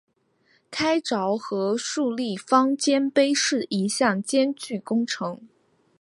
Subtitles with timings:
[0.71, 5.47] 开凿和竖立方尖碑是一项艰巨工程。